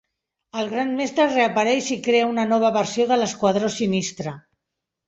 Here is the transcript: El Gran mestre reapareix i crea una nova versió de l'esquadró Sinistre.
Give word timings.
El 0.61 0.69
Gran 0.71 0.95
mestre 1.01 1.27
reapareix 1.33 1.91
i 1.97 1.99
crea 2.09 2.33
una 2.33 2.49
nova 2.55 2.75
versió 2.81 3.09
de 3.13 3.21
l'esquadró 3.23 3.73
Sinistre. 3.79 4.37